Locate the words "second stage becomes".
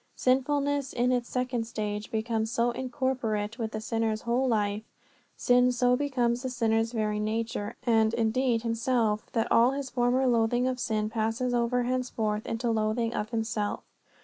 1.29-2.49